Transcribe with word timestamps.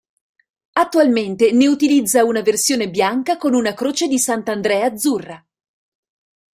Attualmente 0.79 1.51
ne 1.51 1.67
utilizza 1.67 2.23
una 2.25 2.41
versione 2.41 2.89
bianca 2.89 3.37
con 3.37 3.53
una 3.53 3.75
croce 3.75 4.07
di 4.07 4.17
Sant'Andrea 4.17 4.87
azzurra. 4.91 5.45